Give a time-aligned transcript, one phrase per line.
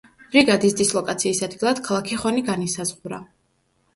[0.35, 3.23] ბრიგადის დისლოკაციის ადგილად ქალაქი ხონი განისაზღვრა.